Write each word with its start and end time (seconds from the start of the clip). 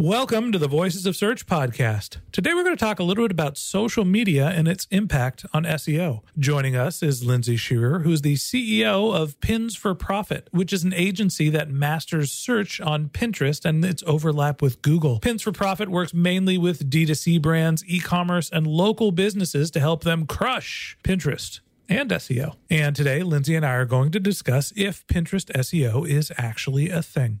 Welcome 0.00 0.52
to 0.52 0.60
the 0.60 0.68
Voices 0.68 1.06
of 1.06 1.16
Search 1.16 1.44
podcast. 1.44 2.18
Today 2.30 2.54
we're 2.54 2.62
going 2.62 2.76
to 2.76 2.80
talk 2.80 3.00
a 3.00 3.02
little 3.02 3.24
bit 3.24 3.32
about 3.32 3.58
social 3.58 4.04
media 4.04 4.46
and 4.46 4.68
its 4.68 4.86
impact 4.92 5.44
on 5.52 5.64
SEO. 5.64 6.20
Joining 6.38 6.76
us 6.76 7.02
is 7.02 7.24
Lindsay 7.24 7.56
Shearer, 7.56 7.98
who's 7.98 8.22
the 8.22 8.34
CEO 8.34 9.12
of 9.12 9.40
Pins 9.40 9.74
for 9.74 9.96
Profit, 9.96 10.46
which 10.52 10.72
is 10.72 10.84
an 10.84 10.94
agency 10.94 11.50
that 11.50 11.68
masters 11.68 12.30
search 12.30 12.80
on 12.80 13.08
Pinterest 13.08 13.64
and 13.64 13.84
its 13.84 14.04
overlap 14.06 14.62
with 14.62 14.82
Google. 14.82 15.18
Pins 15.18 15.42
for 15.42 15.50
Profit 15.50 15.88
works 15.88 16.14
mainly 16.14 16.56
with 16.56 16.88
D2C 16.88 17.42
brands, 17.42 17.84
e 17.84 17.98
commerce, 17.98 18.48
and 18.50 18.68
local 18.68 19.10
businesses 19.10 19.68
to 19.72 19.80
help 19.80 20.04
them 20.04 20.26
crush 20.26 20.96
Pinterest 21.02 21.58
and 21.88 22.08
SEO. 22.10 22.54
And 22.70 22.94
today, 22.94 23.24
Lindsay 23.24 23.56
and 23.56 23.66
I 23.66 23.72
are 23.72 23.84
going 23.84 24.12
to 24.12 24.20
discuss 24.20 24.72
if 24.76 25.04
Pinterest 25.08 25.50
SEO 25.50 26.08
is 26.08 26.30
actually 26.38 26.88
a 26.88 27.02
thing. 27.02 27.40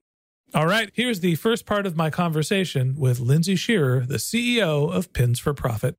All 0.53 0.67
right, 0.67 0.91
here's 0.93 1.21
the 1.21 1.35
first 1.35 1.65
part 1.65 1.85
of 1.85 1.95
my 1.95 2.09
conversation 2.09 2.95
with 2.97 3.21
Lindsay 3.21 3.55
Shearer, 3.55 4.01
the 4.01 4.17
CEO 4.17 4.91
of 4.91 5.13
Pins 5.13 5.39
for 5.39 5.53
Profit. 5.53 5.95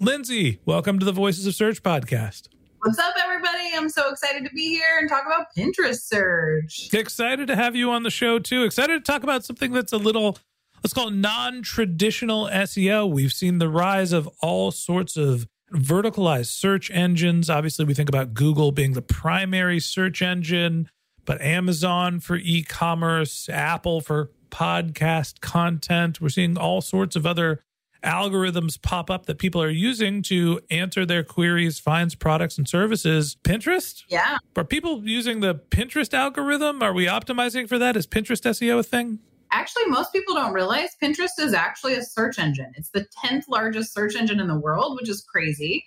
Lindsay, 0.00 0.58
welcome 0.64 0.98
to 0.98 1.04
the 1.04 1.12
Voices 1.12 1.46
of 1.46 1.54
Search 1.54 1.84
podcast. 1.84 2.48
What's 2.80 2.98
up, 2.98 3.14
everybody? 3.22 3.70
I'm 3.76 3.88
so 3.88 4.10
excited 4.10 4.42
to 4.42 4.50
be 4.50 4.70
here 4.70 4.98
and 4.98 5.08
talk 5.08 5.22
about 5.24 5.46
Pinterest 5.56 6.00
search. 6.00 6.92
Excited 6.92 7.46
to 7.46 7.54
have 7.54 7.76
you 7.76 7.92
on 7.92 8.02
the 8.02 8.10
show 8.10 8.40
too. 8.40 8.64
Excited 8.64 9.04
to 9.04 9.12
talk 9.12 9.22
about 9.22 9.44
something 9.44 9.70
that's 9.70 9.92
a 9.92 9.98
little, 9.98 10.36
let's 10.82 10.92
call 10.92 11.06
it 11.06 11.14
non 11.14 11.62
traditional 11.62 12.48
SEO. 12.48 13.08
We've 13.08 13.32
seen 13.32 13.58
the 13.58 13.68
rise 13.68 14.12
of 14.12 14.28
all 14.40 14.72
sorts 14.72 15.16
of 15.16 15.46
verticalized 15.72 16.46
search 16.46 16.90
engines. 16.90 17.48
Obviously, 17.48 17.84
we 17.84 17.94
think 17.94 18.08
about 18.08 18.34
Google 18.34 18.72
being 18.72 18.94
the 18.94 19.02
primary 19.02 19.78
search 19.78 20.22
engine, 20.22 20.88
but 21.24 21.40
Amazon 21.40 22.20
for 22.20 22.36
e 22.36 22.62
commerce, 22.62 23.48
Apple 23.48 24.00
for 24.00 24.30
podcast 24.50 25.40
content. 25.40 26.20
We're 26.20 26.28
seeing 26.28 26.56
all 26.56 26.80
sorts 26.80 27.16
of 27.16 27.26
other 27.26 27.60
algorithms 28.02 28.80
pop 28.80 29.10
up 29.10 29.26
that 29.26 29.38
people 29.38 29.62
are 29.62 29.70
using 29.70 30.22
to 30.22 30.60
answer 30.70 31.06
their 31.06 31.22
queries, 31.22 31.78
finds 31.78 32.14
products 32.14 32.58
and 32.58 32.68
services. 32.68 33.36
Pinterest? 33.44 34.02
Yeah. 34.08 34.38
Are 34.56 34.64
people 34.64 35.02
using 35.04 35.40
the 35.40 35.54
Pinterest 35.54 36.12
algorithm? 36.12 36.82
Are 36.82 36.92
we 36.92 37.06
optimizing 37.06 37.68
for 37.68 37.78
that? 37.78 37.96
Is 37.96 38.06
Pinterest 38.06 38.42
SEO 38.42 38.80
a 38.80 38.82
thing? 38.82 39.20
Actually, 39.52 39.86
most 39.86 40.12
people 40.12 40.34
don't 40.34 40.54
realize 40.54 40.90
Pinterest 41.02 41.38
is 41.38 41.52
actually 41.52 41.94
a 41.94 42.02
search 42.02 42.38
engine. 42.38 42.72
It's 42.74 42.90
the 42.90 43.06
10th 43.24 43.44
largest 43.48 43.92
search 43.92 44.16
engine 44.16 44.40
in 44.40 44.48
the 44.48 44.58
world, 44.58 44.98
which 44.98 45.10
is 45.10 45.22
crazy. 45.22 45.84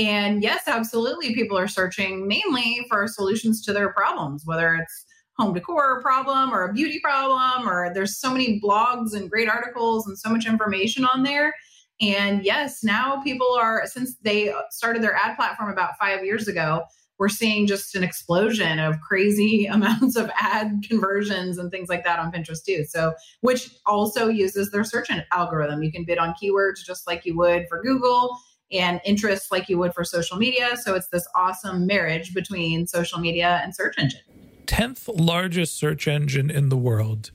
And 0.00 0.42
yes, 0.42 0.62
absolutely, 0.66 1.34
people 1.34 1.58
are 1.58 1.68
searching 1.68 2.26
mainly 2.26 2.86
for 2.88 3.06
solutions 3.06 3.62
to 3.66 3.74
their 3.74 3.92
problems, 3.92 4.44
whether 4.46 4.74
it's 4.74 5.04
home 5.36 5.52
decor 5.52 6.00
problem 6.00 6.54
or 6.54 6.64
a 6.64 6.72
beauty 6.72 7.00
problem, 7.00 7.68
or 7.68 7.92
there's 7.92 8.18
so 8.18 8.32
many 8.32 8.58
blogs 8.58 9.12
and 9.14 9.30
great 9.30 9.48
articles 9.48 10.06
and 10.06 10.18
so 10.18 10.30
much 10.30 10.46
information 10.46 11.04
on 11.04 11.22
there. 11.22 11.54
And 12.00 12.42
yes, 12.46 12.82
now 12.82 13.20
people 13.22 13.54
are, 13.60 13.82
since 13.84 14.16
they 14.22 14.54
started 14.70 15.02
their 15.02 15.14
ad 15.14 15.36
platform 15.36 15.70
about 15.70 15.98
five 16.00 16.24
years 16.24 16.48
ago, 16.48 16.80
we're 17.18 17.28
seeing 17.28 17.66
just 17.66 17.94
an 17.94 18.02
explosion 18.02 18.78
of 18.78 18.98
crazy 19.02 19.66
amounts 19.70 20.16
of 20.16 20.30
ad 20.40 20.82
conversions 20.88 21.58
and 21.58 21.70
things 21.70 21.90
like 21.90 22.04
that 22.04 22.18
on 22.18 22.32
Pinterest 22.32 22.64
too. 22.64 22.86
So, 22.88 23.12
which 23.42 23.68
also 23.84 24.28
uses 24.28 24.70
their 24.70 24.84
search 24.84 25.10
algorithm. 25.30 25.82
You 25.82 25.92
can 25.92 26.06
bid 26.06 26.16
on 26.16 26.34
keywords 26.42 26.82
just 26.86 27.06
like 27.06 27.26
you 27.26 27.36
would 27.36 27.66
for 27.68 27.82
Google 27.82 28.38
and 28.72 29.00
interests 29.04 29.50
like 29.50 29.68
you 29.68 29.78
would 29.78 29.94
for 29.94 30.04
social 30.04 30.36
media. 30.36 30.76
So, 30.76 30.94
it's 30.94 31.08
this 31.08 31.26
awesome 31.34 31.86
marriage 31.86 32.34
between 32.34 32.86
social 32.86 33.18
media 33.18 33.60
and 33.62 33.74
search 33.74 33.94
engine. 33.98 34.20
10th 34.66 35.08
largest 35.08 35.76
search 35.76 36.06
engine 36.06 36.50
in 36.50 36.68
the 36.68 36.76
world. 36.76 37.32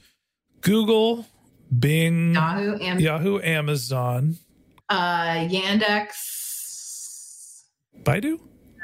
Google, 0.62 1.26
Bing, 1.78 2.34
Yahoo, 2.34 2.78
and 2.78 3.02
Yahoo, 3.02 3.40
Amazon, 3.42 4.38
uh, 4.90 5.46
Yandex. 5.48 6.12
Baidu? 8.04 8.40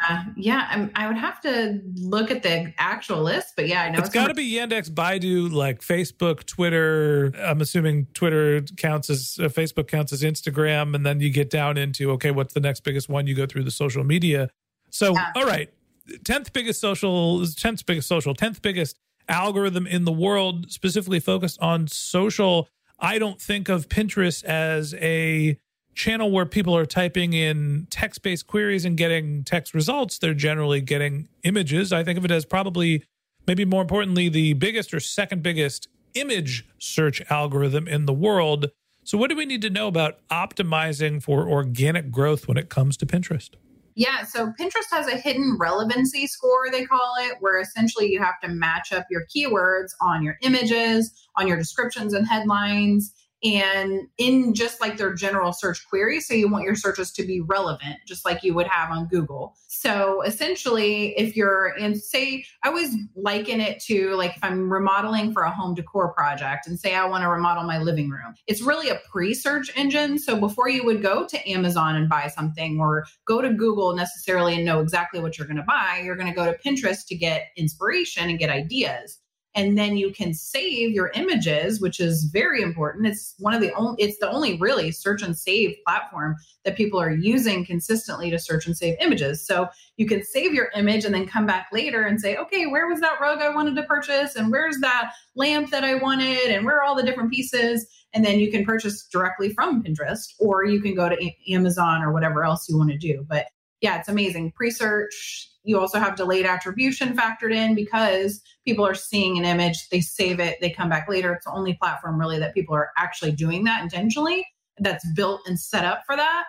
Uh, 0.10 0.24
yeah, 0.36 0.68
I'm, 0.70 0.92
I 0.96 1.08
would 1.08 1.18
have 1.18 1.40
to 1.42 1.80
look 1.96 2.32
at 2.32 2.44
the 2.44 2.74
actual 2.78 3.22
list, 3.22 3.54
but 3.56 3.68
yeah, 3.68 3.84
I 3.84 3.90
know 3.90 4.00
it's 4.00 4.10
got 4.10 4.28
to 4.28 4.34
be 4.34 4.52
Yandex, 4.52 4.90
Baidu, 4.90 5.52
like 5.52 5.82
Facebook, 5.82 6.46
Twitter. 6.46 7.32
I'm 7.38 7.62
assuming 7.62 8.08
Twitter 8.14 8.62
counts 8.78 9.10
as 9.10 9.38
uh, 9.40 9.44
Facebook 9.44 9.88
counts 9.88 10.12
as 10.12 10.24
Instagram, 10.24 10.96
and 10.96 11.06
then 11.06 11.20
you 11.20 11.30
get 11.30 11.50
down 11.50 11.78
into 11.78 12.12
okay, 12.12 12.32
what's 12.32 12.54
the 12.54 12.60
next 12.60 12.82
biggest 12.82 13.10
one? 13.10 13.28
You 13.28 13.36
go 13.36 13.46
through 13.46 13.64
the 13.64 13.72
social 13.72 14.04
media. 14.04 14.50
So, 14.90 15.14
Yeah. 15.14 15.32
all 15.36 15.46
right, 15.46 15.70
10th 16.08 16.52
biggest 16.54 16.80
social 16.82 17.40
10th 17.42 17.86
biggest 17.86 18.08
social 18.08 18.34
10th 18.34 18.62
biggest 18.62 18.98
algorithm 19.30 19.88
in 19.88 20.06
the 20.06 20.12
world 20.12 20.72
specifically 20.72 21.20
focused 21.20 21.60
on 21.62 21.88
social 21.88 22.68
i 23.00 23.18
don't 23.20 23.40
think 23.40 23.70
of 23.70 23.88
pinterest 23.88 24.44
as 24.44 24.94
a 24.96 25.58
channel 25.94 26.32
where 26.32 26.46
people 26.46 26.76
are 26.76 26.86
typing 26.86 27.34
in 27.34 27.88
text-based 27.90 28.48
queries 28.48 28.86
and 28.86 28.98
getting 28.98 29.44
text 29.44 29.74
results 29.74 30.18
they're 30.18 30.34
generally 30.34 30.82
getting 30.82 31.28
images. 31.44 31.92
I 31.92 32.04
think 32.04 32.18
of 32.18 32.26
it 32.26 32.32
as 32.32 32.46
probably 32.46 33.04
maybe 33.48 33.66
more 33.66 33.82
importantly 33.82 34.30
the 34.30 34.54
biggest 34.54 34.94
or 34.94 35.00
second 35.00 35.44
biggest 35.44 35.88
image 36.14 36.68
search 36.80 37.22
algorithm 37.30 37.88
in 37.88 38.06
the 38.06 38.14
world. 38.14 38.70
So 39.04 39.18
what 39.18 39.30
do 39.30 39.36
we 39.36 39.46
need 39.46 39.62
to 39.64 39.70
know 39.70 39.88
about 39.88 40.20
optimizing 40.30 41.22
for 41.22 41.50
organic 41.50 42.12
growth 42.12 42.48
when 42.48 42.58
it 42.58 42.70
comes 42.70 42.98
to 42.98 43.06
pinterest? 43.06 43.52
Yeah, 43.96 44.24
so 44.24 44.54
Pinterest 44.60 44.90
has 44.92 45.08
a 45.08 45.18
hidden 45.18 45.58
relevancy 45.60 46.26
score, 46.26 46.72
they 46.72 46.86
call 46.86 47.14
it, 47.20 47.36
where 47.42 47.60
essentially 47.60 48.10
you 48.10 48.22
have 48.22 48.40
to 48.42 48.48
match 48.48 48.94
up 48.94 49.06
your 49.10 49.26
keywords 49.36 49.90
on 50.00 50.24
your 50.24 50.38
images, 50.42 51.12
on 51.36 51.48
your 51.48 51.58
descriptions 51.58 52.14
and 52.14 52.26
headlines, 52.26 53.14
and 53.44 54.08
in 54.18 54.54
just 54.54 54.82
like 54.82 54.98
their 54.98 55.14
general 55.14 55.52
search 55.52 55.88
query. 55.88 56.20
So 56.20 56.34
you 56.34 56.50
want 56.50 56.66
your 56.66 56.76
searches 56.76 57.12
to 57.14 57.24
be 57.24 57.42
relevant, 57.42 57.98
just 58.06 58.26
like 58.26 58.44
you 58.44 58.54
would 58.54 58.68
have 58.68 58.92
on 58.92 59.08
Google. 59.08 59.56
So 59.68 60.22
essentially, 60.22 61.18
if 61.18 61.36
you're 61.36 61.76
in, 61.78 61.96
say, 61.96 62.46
I 62.64 62.70
always 62.70 62.96
liken 63.16 63.60
it 63.60 63.80
to 63.86 64.16
like 64.16 64.36
if 64.36 64.44
I'm 64.44 64.72
remodeling 64.72 65.34
for 65.34 65.44
a 65.44 65.52
home 65.52 65.74
decor 65.74 66.14
project 66.14 66.68
and 66.68 66.80
say 66.80 66.94
I 66.94 67.06
want 67.06 67.24
to 67.24 67.30
remodel 67.30 67.64
my 67.64 67.80
living 67.80 68.10
room, 68.10 68.36
it's 68.48 68.62
really 68.62 68.90
a 68.90 69.00
pre 69.10 69.34
search 69.34 69.72
engine. 69.76 70.20
So 70.20 70.40
before 70.40 70.70
you 70.70 70.84
would 70.86 71.02
go 71.02 71.26
to 71.26 71.50
Amazon 71.50 71.96
and 71.96 72.08
buy 72.08 72.28
something 72.28 72.80
or 72.80 73.06
go 73.26 73.42
to 73.42 73.52
Google 73.52 73.96
necessarily 73.96 74.56
and 74.56 74.66
know 74.66 74.82
exactly 74.82 75.20
what 75.20 75.38
you're 75.38 75.48
going 75.48 75.58
to 75.58 75.64
buy, 75.64 76.02
you're 76.04 76.16
going 76.16 76.30
to 76.30 76.36
go 76.36 76.46
to 76.46 76.58
Pinterest 76.60 77.08
to 77.08 77.16
get 77.16 77.48
inspiration 77.58 78.30
and 78.30 78.38
get 78.38 78.50
ideas 78.50 79.21
and 79.54 79.78
then 79.78 79.98
you 79.98 80.12
can 80.12 80.34
save 80.34 80.92
your 80.92 81.12
images 81.14 81.82
which 81.82 82.00
is 82.00 82.26
very 82.26 82.62
important. 82.62 83.08
It's 83.08 83.36
one 83.40 83.54
of 83.54 83.62
the 83.62 83.74
only 83.74 84.02
it's 84.02 84.18
the 84.20 84.30
only 84.30 84.58
really 84.58 84.92
search 84.92 85.22
and 85.22 85.38
save 85.38 85.76
platform 85.86 86.36
that 86.64 86.78
people 86.78 87.00
are 87.00 87.12
using 87.12 87.66
consistently 87.66 88.30
to 88.30 88.40
search 88.40 88.66
and 88.66 88.78
save 88.78 88.96
images. 89.02 89.46
So 89.46 89.68
you 89.98 90.08
can 90.08 90.24
save 90.24 90.54
your 90.54 90.70
image 90.76 91.06
and 91.06 91.14
then 91.14 91.28
come 91.28 91.46
back 91.46 91.68
later 91.72 92.04
and 92.04 92.20
say 92.20 92.36
okay 92.38 92.68
where 92.68 92.88
was 92.88 93.02
that 93.02 93.20
rug 93.20 93.40
i 93.40 93.50
wanted 93.50 93.76
to 93.76 93.84
purchase? 93.84 94.36
And 94.36 94.52
where's 94.52 94.80
that 94.80 95.12
lamp 95.36 95.72
that 95.72 95.84
i 95.84 95.96
wanted? 95.96 96.50
And 96.50 96.66
where 96.66 96.78
are 96.78 96.84
all 96.84 96.96
the 96.96 97.04
different 97.04 97.32
pieces? 97.32 97.86
And 98.14 98.26
then 98.26 98.40
you 98.40 98.52
can 98.52 98.66
purchase 98.66 99.08
directly 99.08 99.54
from 99.54 99.84
pinterest 99.84 100.34
or 100.40 100.66
you 100.66 100.82
can 100.82 100.96
go 100.96 101.10
to 101.10 101.32
amazon 101.50 102.02
or 102.02 102.12
whatever 102.12 102.44
else 102.44 102.68
you 102.70 102.78
want 102.78 102.92
to 102.92 102.98
do. 102.98 103.26
But 103.28 103.48
yeah, 103.82 104.00
it's 104.00 104.08
amazing. 104.08 104.52
Pre 104.52 104.72
search, 104.72 105.50
you 105.64 105.80
also 105.80 106.00
have 106.00 106.16
delayed 106.16 106.46
attribution 106.46 107.16
factored 107.16 107.54
in 107.54 107.76
because 107.76 108.42
people 108.66 108.86
are 108.86 108.96
seeing 108.96 109.38
an 109.38 109.46
image, 109.46 109.90
they 109.90 110.02
save 110.02 110.40
it, 110.40 110.58
they 110.62 110.70
come 110.70 110.90
back 110.90 111.10
later. 111.10 111.34
It's 111.34 111.46
the 111.46 111.52
only 111.52 111.74
platform 111.74 112.20
really 112.20 112.40
that 112.40 112.54
people 112.54 112.76
are 112.76 112.92
actually 112.98 113.32
doing 113.32 113.64
that 113.66 113.82
intentionally 113.84 114.46
that's 114.80 115.06
built 115.14 115.42
and 115.46 115.60
set 115.60 115.86
up 115.86 116.04
for 116.06 116.16
that. 116.16 116.46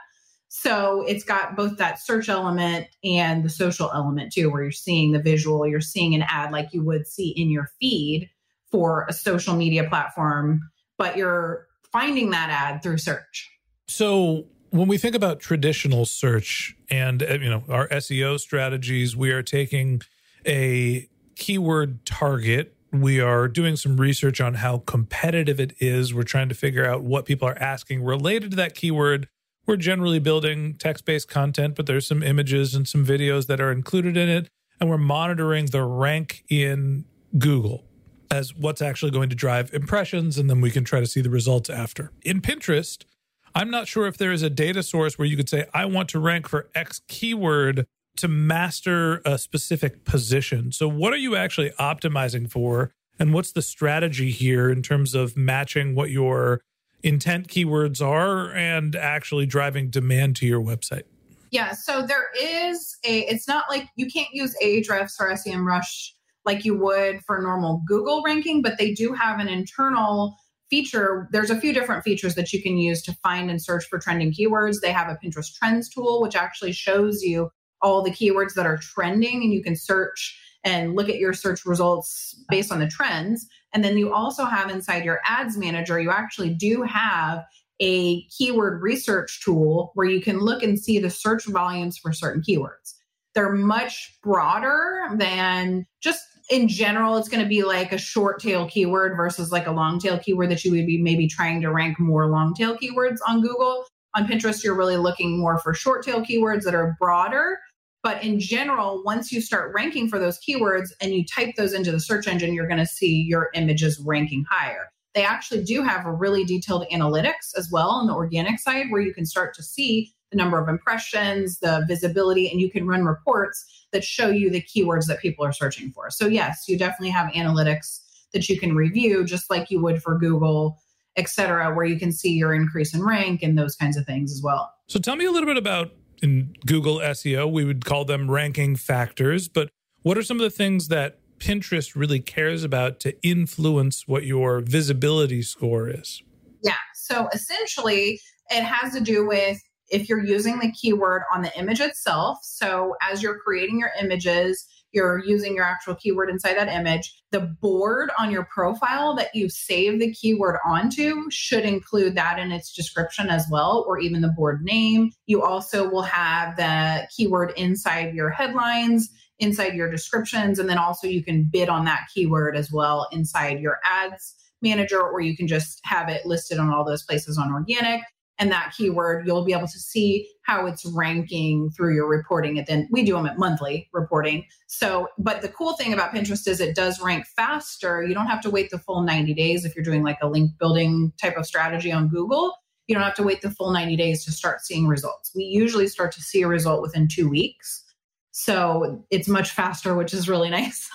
So 0.49 1.03
it's 1.09 1.25
got 1.25 1.57
both 1.57 1.79
that 1.79 1.99
search 1.99 2.29
element 2.29 2.87
and 3.03 3.43
the 3.43 3.49
social 3.49 3.91
element 3.95 4.33
too, 4.33 4.51
where 4.51 4.63
you're 4.63 4.71
seeing 4.71 5.13
the 5.13 5.19
visual, 5.19 5.67
you're 5.67 5.81
seeing 5.81 6.15
an 6.15 6.25
ad 6.29 6.53
like 6.53 6.69
you 6.73 6.85
would 6.85 7.07
see 7.07 7.31
in 7.31 7.51
your 7.51 7.69
feed 7.81 8.29
for 8.71 9.07
a 9.09 9.15
social 9.15 9.57
media 9.57 9.89
platform, 9.89 10.61
but 10.99 11.17
you're 11.17 11.67
finding 11.91 12.31
that 12.31 12.51
ad 12.51 12.83
through 12.83 12.99
search. 12.99 13.51
So 13.89 14.47
when 14.73 14.89
we 14.89 14.97
think 14.97 15.15
about 15.15 15.39
traditional 15.39 16.07
search 16.07 16.75
and 16.91 17.23
uh, 17.23 17.35
you 17.35 17.49
know 17.49 17.63
our 17.69 17.87
SEO 17.89 18.41
strategies, 18.41 19.15
we 19.15 19.31
are 19.31 19.43
taking 19.43 20.03
a 20.47 21.09
keyword 21.37 22.05
target. 22.05 22.75
We 22.91 23.21
are 23.21 23.49
doing 23.49 23.77
some 23.77 23.99
research 23.99 24.41
on 24.41 24.55
how 24.55 24.79
competitive 24.79 25.61
it 25.61 25.75
is. 25.79 26.13
We're 26.13 26.25
trying 26.25 26.49
to 26.49 26.55
figure 26.55 26.87
out 26.87 27.03
what 27.03 27.27
people 27.27 27.47
are 27.47 27.59
asking 27.59 28.03
related 28.03 28.51
to 28.51 28.57
that 28.57 28.75
keyword. 28.75 29.29
We're 29.67 29.77
generally 29.77 30.19
building 30.19 30.75
text 30.75 31.05
based 31.05 31.29
content, 31.29 31.77
but 31.77 31.87
there's 31.87 32.07
some 32.07 32.23
images 32.23 32.75
and 32.75 32.89
some 32.89 33.07
videos 33.07 33.47
that 33.47 33.61
are 33.61 33.71
included 33.71 34.17
in 34.17 34.29
it. 34.29 34.49
And 34.81 34.91
we're 34.91 34.99
monitoring 34.99 35.67
the 35.67 35.85
rank 35.85 36.45
in 36.49 37.05
Google 37.39 37.85
as 38.31 38.55
what's 38.55 38.83
actually 38.83 39.11
going 39.11 39.29
to 39.29 39.37
drive 39.37 39.73
impressions. 39.73 40.39
And 40.39 40.51
then 40.51 40.61
we 40.61 40.71
can 40.71 40.83
try 40.85 41.01
to 41.01 41.07
see 41.07 41.21
the 41.21 41.31
results 41.31 41.71
after. 41.71 42.11
In 42.23 42.41
Pinterest, 42.41 43.05
I'm 43.55 43.71
not 43.71 43.87
sure 43.87 44.07
if 44.07 44.17
there 44.17 44.33
is 44.33 44.43
a 44.43 44.51
data 44.51 44.83
source 44.83 45.19
where 45.19 45.27
you 45.27 45.37
could 45.37 45.49
say, 45.49 45.67
I 45.75 45.85
want 45.85 46.09
to 46.11 46.19
rank 46.19 46.49
for 46.49 46.69
X 46.75 47.01
keyword 47.09 47.87
to 48.17 48.29
master 48.29 49.23
a 49.25 49.39
specific 49.39 50.05
position. 50.05 50.73
So, 50.73 50.89
what 50.89 51.13
are 51.13 51.19
you 51.19 51.37
actually 51.37 51.71
optimizing 51.71 52.51
for? 52.51 52.93
And 53.19 53.33
what's 53.33 53.53
the 53.53 53.63
strategy 53.63 54.31
here 54.31 54.71
in 54.71 54.83
terms 54.83 55.15
of 55.15 55.37
matching 55.37 55.95
what 55.95 56.11
your 56.11 56.63
intent 57.03 57.49
keywords 57.49 58.05
are 58.05 58.53
and 58.53 58.97
actually 58.97 59.47
driving 59.47 59.91
demand 59.91 60.37
to 60.37 60.47
your 60.47 60.61
website? 60.61 61.03
Yeah, 61.51 61.73
so 61.73 62.07
there 62.07 62.31
is 62.41 62.97
a, 63.05 63.21
it's 63.21 63.47
not 63.47 63.65
like 63.69 63.87
you 63.97 64.07
can't 64.07 64.29
use 64.33 64.57
Ahrefs 64.63 65.21
or 65.21 65.31
SEMrush 65.33 66.13
like 66.45 66.65
you 66.65 66.77
would 66.77 67.21
for 67.27 67.41
normal 67.41 67.83
Google 67.87 68.23
ranking, 68.25 68.63
but 68.63 68.79
they 68.79 68.93
do 68.93 69.13
have 69.13 69.39
an 69.39 69.49
internal 69.49 70.37
feature, 70.73 71.29
there's 71.33 71.51
a 71.51 71.61
few 71.61 71.75
different 71.75 72.03
features 72.03 72.35
that 72.35 72.51
you 72.51 72.63
can 72.63 72.79
use 72.79 73.03
to 73.03 73.13
find 73.23 73.51
and 73.51 73.63
search 73.63 73.85
for 73.91 73.99
trending 73.99 74.33
keywords. 74.33 74.81
They 74.81 74.91
have 74.91 75.11
a 75.11 75.19
Pinterest 75.23 75.53
Trends 75.55 75.91
tool, 75.91 76.23
which 76.23 76.35
actually 76.35 76.73
shows 76.73 77.23
you 77.23 77.51
all 77.83 78.01
the 78.01 78.11
keywords 78.11 78.55
that 78.55 78.65
are 78.65 78.79
trending, 78.79 79.43
and 79.43 79.53
you 79.53 79.63
can 79.63 79.77
search 79.77 80.35
and 80.65 80.95
look 80.97 81.11
at 81.11 81.19
your 81.19 81.35
search 81.35 81.67
results 81.67 82.43
based 82.49 82.73
on 82.73 82.79
the 82.79 82.87
trends. 82.87 83.47
And 83.75 83.85
then 83.85 83.99
you 83.99 84.15
also 84.15 84.47
have 84.47 84.71
inside 84.71 85.05
your 85.05 85.21
ads 85.27 85.59
manager, 85.59 86.01
you 86.01 86.11
actually 86.11 86.55
do 86.55 86.85
have 86.85 87.45
a 87.79 88.23
keyword 88.29 88.81
research 88.81 89.43
tool 89.45 89.91
where 89.95 90.07
you 90.07 90.23
can 90.23 90.39
look 90.39 90.63
and 90.63 90.79
see 90.79 90.99
the 90.99 91.11
search 91.11 91.45
volumes 91.45 91.99
for 91.99 92.15
certain 92.15 92.41
keywords. 92.41 92.95
They're 93.35 93.53
much 93.53 94.19
broader 94.23 95.09
than 95.17 95.87
just 96.01 96.23
in 96.53 96.69
general, 96.69 97.17
it's 97.17 97.31
going 97.31 97.43
to 97.43 97.49
be 97.49 97.63
like 97.63 97.93
a 97.93 97.99
short 97.99 98.39
tail 98.39 98.69
keyword 98.69 99.17
versus 99.17 99.51
like 99.51 99.67
a 99.67 99.73
long 99.73 99.99
tail 99.99 100.19
keyword 100.19 100.51
that 100.51 100.63
you 100.63 100.71
would 100.73 100.85
be 100.85 100.99
maybe 100.99 101.27
trying 101.27 101.63
to 101.63 101.73
rank 101.73 101.99
more 101.99 102.27
long 102.27 102.53
tail 102.53 102.77
keywords 102.77 103.21
on 103.27 103.41
Google. 103.41 103.87
On 104.15 104.27
Pinterest, 104.27 104.63
you're 104.63 104.77
really 104.77 104.99
looking 104.99 105.39
more 105.39 105.59
for 105.59 105.73
short 105.73 106.05
tail 106.05 106.21
keywords 106.21 106.65
that 106.65 106.75
are 106.75 106.95
broader. 107.01 107.59
But 108.03 108.23
in 108.23 108.39
general, 108.39 109.03
once 109.03 109.33
you 109.33 109.41
start 109.41 109.73
ranking 109.75 110.09
for 110.09 110.19
those 110.19 110.39
keywords 110.47 110.91
and 111.01 111.15
you 111.15 111.25
type 111.25 111.55
those 111.57 111.73
into 111.73 111.91
the 111.91 112.01
search 112.01 112.29
engine, 112.29 112.53
you're 112.53 112.67
going 112.67 112.79
to 112.79 112.87
see 112.87 113.23
your 113.23 113.49
images 113.55 113.99
ranking 114.05 114.45
higher. 114.51 114.91
They 115.15 115.25
actually 115.25 115.65
do 115.65 115.83
have 115.83 116.05
a 116.05 116.13
really 116.13 116.45
detailed 116.45 116.85
analytics 116.93 117.57
as 117.57 117.71
well 117.73 117.89
on 117.89 118.07
the 118.07 118.13
organic 118.13 118.61
side 118.61 118.91
where 118.91 119.01
you 119.01 119.15
can 119.15 119.25
start 119.25 119.55
to 119.55 119.63
see 119.63 120.13
the 120.33 120.37
number 120.37 120.59
of 120.59 120.69
impressions, 120.69 121.61
the 121.61 121.85
visibility, 121.87 122.51
and 122.51 122.61
you 122.61 122.71
can 122.71 122.87
run 122.87 123.05
reports 123.05 123.87
that 123.93 124.03
show 124.03 124.29
you 124.29 124.51
the 124.51 124.63
keywords 124.63 125.07
that 125.07 125.21
people 125.21 125.45
are 125.45 125.53
searching 125.53 125.93
for. 125.93 126.11
So, 126.11 126.27
yes, 126.27 126.65
you 126.67 126.77
definitely 126.77 127.11
have 127.11 127.31
analytics 127.33 128.01
that 128.33 128.49
you 128.49 128.59
can 128.59 128.75
review 128.75 129.25
just 129.25 129.51
like 129.51 129.71
you 129.71 129.81
would 129.83 130.03
for 130.03 130.19
Google, 130.19 130.79
et 131.17 131.29
cetera, 131.29 131.73
where 131.75 131.85
you 131.85 131.99
can 131.99 132.11
see 132.11 132.33
your 132.33 132.55
increase 132.55 132.95
in 132.95 133.05
rank 133.05 133.43
and 133.43 133.59
those 133.59 133.77
kinds 133.77 133.97
of 133.97 134.07
things 134.07 134.33
as 134.33 134.43
well. 134.43 134.73
So, 134.89 134.99
tell 134.99 135.17
me 135.17 135.27
a 135.27 135.31
little 135.31 135.47
bit 135.47 135.59
about 135.59 135.93
in 136.23 136.55
Google 136.67 136.99
SEO, 136.99 137.51
we 137.51 137.65
would 137.65 137.85
call 137.85 138.05
them 138.05 138.31
ranking 138.31 138.77
factors, 138.77 139.49
but 139.49 139.69
what 140.03 140.17
are 140.17 140.23
some 140.23 140.39
of 140.39 140.43
the 140.43 140.51
things 140.51 140.89
that 140.89 141.19
Pinterest 141.39 141.97
really 141.97 142.21
cares 142.21 142.63
about 142.63 143.01
to 143.01 143.15
influence 143.27 144.07
what 144.07 144.25
your 144.25 144.61
visibility 144.61 145.43
score 145.43 145.89
is? 145.89 146.23
Yeah. 146.63 146.75
So 146.95 147.29
essentially, 147.35 148.21
it 148.51 148.63
has 148.63 148.93
to 148.95 149.01
do 149.01 149.27
with 149.27 149.61
if 149.93 150.09
you're 150.09 150.25
using 150.25 150.59
the 150.59 150.73
keyword 150.73 151.23
on 151.33 151.43
the 151.43 151.57
image 151.57 151.81
itself. 151.81 152.39
So 152.43 152.97
as 153.09 153.23
you're 153.23 153.39
creating 153.39 153.79
your 153.79 153.91
images, 154.01 154.67
you're 154.91 155.23
using 155.25 155.55
your 155.55 155.65
actual 155.65 155.95
keyword 155.95 156.29
inside 156.29 156.57
that 156.57 156.69
image. 156.69 157.15
The 157.31 157.41
board 157.41 158.11
on 158.19 158.31
your 158.31 158.45
profile 158.45 159.15
that 159.17 159.35
you 159.35 159.49
save 159.49 160.01
the 160.01 160.13
keyword 160.13 160.57
onto 160.67 161.31
should 161.31 161.65
include 161.65 162.15
that 162.17 162.39
in 162.39 162.53
its 162.53 162.73
description 162.73 163.29
as 163.29 163.47
well, 163.51 163.85
or 163.87 163.99
even 163.99 164.21
the 164.21 164.29
board 164.29 164.63
name. 164.63 165.11
You 165.27 165.43
also 165.43 165.89
will 165.89 166.03
have 166.03 166.57
the 166.57 167.09
keyword 167.17 167.53
inside 167.57 168.15
your 168.15 168.31
headlines, 168.31 169.09
inside 169.39 169.75
your 169.75 169.91
descriptions, 169.91 170.59
and 170.59 170.69
then 170.69 170.79
also 170.79 171.07
you 171.07 171.25
can 171.25 171.49
bid 171.51 171.69
on 171.69 171.85
that 171.87 172.09
keyword 172.15 172.57
as 172.57 172.71
well 172.71 173.09
inside 173.13 173.61
your 173.61 173.79
ads 173.85 174.35
manager, 174.61 175.01
or 175.01 175.21
you 175.21 175.37
can 175.37 175.49
just 175.49 175.81
have 175.85 176.09
it 176.09 176.25
listed 176.27 176.59
on 176.59 176.71
all 176.71 176.85
those 176.85 177.03
places 177.03 177.39
on 177.39 177.51
organic 177.51 178.03
and 178.39 178.51
that 178.51 178.73
keyword, 178.77 179.27
you'll 179.27 179.45
be 179.45 179.53
able 179.53 179.69
to 179.69 179.79
see 179.79 180.29
how 180.43 180.67
it's 180.67 180.85
ranking 180.87 181.71
through 181.71 181.95
your 181.95 182.09
reporting. 182.09 182.59
And 182.59 182.67
then 182.67 182.89
we 182.91 183.05
do 183.05 183.15
them 183.15 183.27
at 183.27 183.39
monthly 183.39 183.89
reporting. 183.93 184.45
So, 184.67 185.09
but 185.19 185.43
the 185.43 185.49
cool 185.49 185.75
thing 185.75 185.93
about 185.93 186.13
Pinterest 186.13 186.49
is 186.49 186.61
it 186.61 186.75
does 186.75 187.01
rank 187.01 187.27
faster. 187.37 188.03
You 188.03 188.15
don't 188.15 188.27
have 188.27 188.41
to 188.43 188.51
wait 188.51 188.71
the 188.71 188.79
full 188.79 189.03
90 189.03 189.35
days 189.35 189.65
if 189.65 189.77
you're 189.77 189.85
doing 189.85 190.03
like 190.03 190.19
a 190.23 190.29
link 190.29 190.53
building 190.59 191.13
type 191.21 191.37
of 191.37 191.47
strategy 191.47 191.93
on 191.93 192.09
Google. 192.09 192.55
You 192.89 192.95
don't 192.95 193.05
have 193.05 193.15
to 193.15 193.23
wait 193.23 193.43
the 193.43 193.51
full 193.51 193.71
90 193.71 193.97
days 193.97 194.25
to 194.25 194.33
start 194.33 194.61
seeing 194.63 194.89
results. 194.89 195.31
We 195.35 195.45
usually 195.45 195.87
start 195.87 196.13
to 196.13 196.23
see 196.23 196.43
a 196.43 196.49
result 196.49 196.83
within 196.83 197.09
two 197.09 197.29
weeks. 197.29 197.85
So 198.33 199.05
it's 199.11 199.29
much 199.29 199.51
faster, 199.51 199.95
which 199.95 200.13
is 200.13 200.29
really 200.29 200.51
nice. 200.51 200.91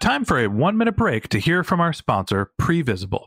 Time 0.00 0.24
for 0.24 0.38
a 0.38 0.46
one 0.46 0.78
minute 0.78 0.96
break 0.96 1.28
to 1.28 1.38
hear 1.38 1.62
from 1.62 1.80
our 1.80 1.92
sponsor, 1.92 2.50
Previsible. 2.58 3.26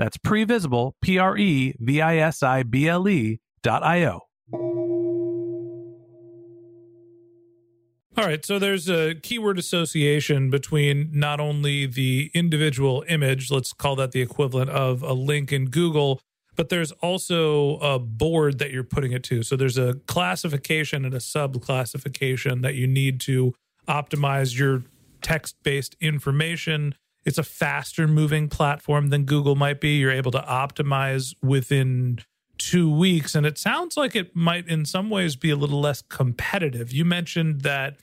that's 0.00 0.16
previsible, 0.16 0.92
P 1.02 1.18
R 1.18 1.36
E 1.36 1.74
V 1.78 2.00
I 2.00 2.16
S 2.16 2.42
I 2.42 2.62
B 2.62 2.88
L 2.88 3.06
E 3.06 3.38
dot 3.62 3.84
I 3.84 4.06
O. 4.06 4.20
All 8.16 8.26
right, 8.26 8.44
so 8.44 8.58
there's 8.58 8.88
a 8.88 9.14
keyword 9.14 9.58
association 9.58 10.48
between 10.48 11.10
not 11.12 11.38
only 11.38 11.84
the 11.86 12.30
individual 12.32 13.04
image, 13.08 13.50
let's 13.50 13.74
call 13.74 13.94
that 13.96 14.12
the 14.12 14.22
equivalent 14.22 14.70
of 14.70 15.02
a 15.02 15.12
link 15.12 15.52
in 15.52 15.66
Google, 15.66 16.18
but 16.56 16.70
there's 16.70 16.92
also 16.92 17.76
a 17.76 17.98
board 17.98 18.58
that 18.58 18.70
you're 18.70 18.82
putting 18.82 19.12
it 19.12 19.22
to. 19.24 19.42
So 19.42 19.54
there's 19.54 19.78
a 19.78 19.94
classification 20.06 21.04
and 21.04 21.14
a 21.14 21.20
sub 21.20 21.60
classification 21.60 22.62
that 22.62 22.74
you 22.74 22.86
need 22.86 23.20
to 23.22 23.54
optimize 23.86 24.58
your 24.58 24.82
text 25.20 25.56
based 25.62 25.94
information 26.00 26.94
it's 27.24 27.38
a 27.38 27.42
faster 27.42 28.08
moving 28.08 28.48
platform 28.48 29.08
than 29.08 29.24
Google 29.24 29.54
might 29.54 29.80
be. 29.80 29.98
You're 29.98 30.10
able 30.10 30.30
to 30.32 30.40
optimize 30.40 31.34
within 31.42 32.20
two 32.58 32.90
weeks. 32.90 33.34
And 33.34 33.46
it 33.46 33.58
sounds 33.58 33.96
like 33.96 34.14
it 34.14 34.34
might, 34.36 34.68
in 34.68 34.84
some 34.84 35.10
ways, 35.10 35.36
be 35.36 35.50
a 35.50 35.56
little 35.56 35.80
less 35.80 36.02
competitive. 36.02 36.92
You 36.92 37.04
mentioned 37.04 37.62
that 37.62 37.96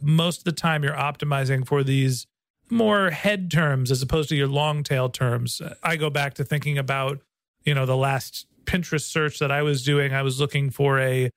most 0.00 0.38
of 0.38 0.44
the 0.44 0.52
time 0.52 0.82
you're 0.82 0.94
optimizing 0.94 1.66
for 1.66 1.82
these 1.82 2.26
more 2.70 3.10
head 3.10 3.50
terms 3.50 3.90
as 3.90 4.02
opposed 4.02 4.28
to 4.28 4.36
your 4.36 4.46
long 4.46 4.82
tail 4.82 5.08
terms. 5.08 5.60
I 5.82 5.96
go 5.96 6.10
back 6.10 6.34
to 6.34 6.44
thinking 6.44 6.78
about, 6.78 7.20
you 7.64 7.74
know, 7.74 7.86
the 7.86 7.96
last 7.96 8.46
Pinterest 8.64 9.04
search 9.04 9.38
that 9.38 9.50
I 9.50 9.62
was 9.62 9.82
doing. 9.82 10.12
I 10.12 10.22
was 10.22 10.38
looking 10.38 10.70
for 10.70 11.00
a 11.00 11.30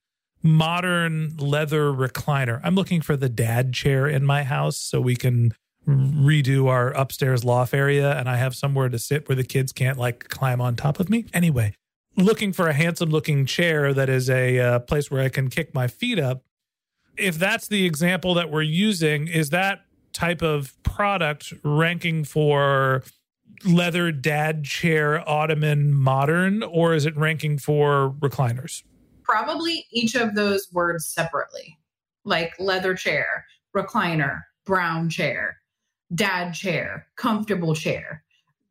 modern 0.43 1.37
leather 1.37 1.91
recliner. 1.91 2.59
I'm 2.63 2.75
looking 2.75 3.01
for 3.01 3.15
the 3.15 3.29
dad 3.29 3.73
chair 3.73 4.07
in 4.07 4.25
my 4.25 4.43
house 4.43 4.77
so 4.77 4.99
we 4.99 5.15
can 5.15 5.53
redo 5.87 6.67
our 6.67 6.91
upstairs 6.91 7.43
loft 7.43 7.73
area 7.73 8.17
and 8.17 8.29
I 8.29 8.37
have 8.37 8.55
somewhere 8.55 8.89
to 8.89 8.99
sit 8.99 9.27
where 9.27 9.35
the 9.35 9.43
kids 9.43 9.71
can't 9.71 9.97
like 9.97 10.29
climb 10.29 10.61
on 10.61 10.75
top 10.75 10.99
of 10.99 11.09
me. 11.09 11.25
Anyway, 11.33 11.73
looking 12.15 12.53
for 12.53 12.67
a 12.67 12.73
handsome 12.73 13.09
looking 13.09 13.45
chair 13.45 13.93
that 13.93 14.09
is 14.09 14.29
a 14.29 14.59
uh, 14.59 14.79
place 14.79 15.09
where 15.09 15.21
I 15.21 15.29
can 15.29 15.49
kick 15.49 15.73
my 15.73 15.87
feet 15.87 16.19
up. 16.19 16.43
If 17.17 17.37
that's 17.37 17.67
the 17.67 17.85
example 17.85 18.33
that 18.35 18.51
we're 18.51 18.61
using, 18.61 19.27
is 19.27 19.49
that 19.49 19.81
type 20.13 20.41
of 20.41 20.75
product 20.83 21.53
ranking 21.63 22.23
for 22.23 23.03
leather 23.65 24.11
dad 24.11 24.63
chair, 24.63 25.27
ottoman, 25.27 25.93
modern, 25.93 26.63
or 26.63 26.93
is 26.93 27.05
it 27.05 27.15
ranking 27.17 27.57
for 27.57 28.15
recliners? 28.19 28.83
Probably 29.23 29.85
each 29.91 30.15
of 30.15 30.35
those 30.35 30.67
words 30.71 31.07
separately, 31.07 31.77
like 32.23 32.53
leather 32.59 32.95
chair, 32.95 33.45
recliner, 33.75 34.41
brown 34.65 35.09
chair 35.09 35.60
dad 36.15 36.51
chair, 36.51 37.07
comfortable 37.15 37.75
chair. 37.75 38.23